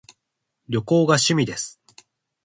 [0.67, 1.79] 旅行が趣味です